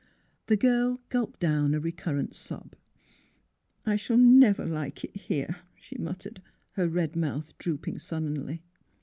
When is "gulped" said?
1.09-1.39